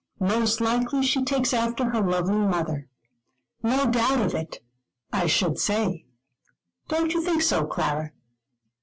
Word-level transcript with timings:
Most 0.19 0.59
likely 0.61 1.03
she 1.03 1.23
takes 1.23 1.53
after 1.53 1.91
her 1.91 2.01
lovely 2.01 2.35
mother. 2.39 2.87
No 3.61 3.85
doubt 3.85 4.19
of 4.19 4.33
it, 4.33 4.59
I 5.13 5.27
should 5.27 5.59
say. 5.59 6.05
Don't 6.87 7.13
you 7.13 7.21
think 7.23 7.43
so, 7.43 7.67
Clara?" 7.67 8.11